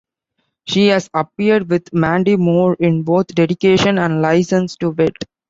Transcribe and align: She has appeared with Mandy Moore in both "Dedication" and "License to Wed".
She 0.65 0.87
has 0.87 1.11
appeared 1.13 1.69
with 1.69 1.93
Mandy 1.93 2.35
Moore 2.35 2.75
in 2.79 3.03
both 3.03 3.27
"Dedication" 3.27 3.99
and 3.99 4.19
"License 4.23 4.75
to 4.77 4.89
Wed". 4.89 5.13